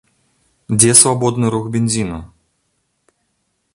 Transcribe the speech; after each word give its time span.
Дзе 0.79 0.91
свабодны 1.01 1.47
рух 1.57 1.65
бензіну? 1.75 2.17